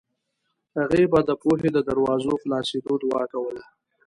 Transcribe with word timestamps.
هغې 0.77 1.03
به 1.11 1.19
د 1.29 1.31
پوهې 1.41 1.69
د 1.73 1.77
دروازو 1.87 2.31
خلاصېدو 2.41 2.93
دعا 3.03 3.23
کوله 3.33 3.63